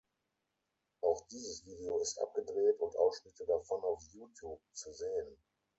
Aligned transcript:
Auch 1.03 1.27
dieses 1.27 1.63
Video 1.67 1.99
ist 1.99 2.17
abgedreht 2.19 2.79
und 2.79 2.95
Ausschnitte 2.95 3.45
davon 3.45 3.83
auf 3.83 4.01
Youtube 4.11 4.59
zu 4.73 4.91
sehen. 4.93 5.37